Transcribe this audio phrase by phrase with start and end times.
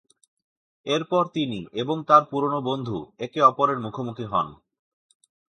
[0.85, 4.47] এরপর তিনি এবং তার পুরনো বন্ধু একে অপরের মুখোমুখি হন।